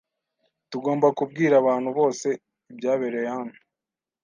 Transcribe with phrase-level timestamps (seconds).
[0.71, 2.27] Tugomba kubwira abantu bose
[2.71, 3.55] ibyabereye hano.